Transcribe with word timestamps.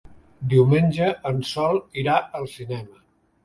Diumenge 0.53 1.11
en 1.33 1.45
Sol 1.51 1.79
irà 2.05 2.19
al 2.41 2.51
cinema. 2.59 3.03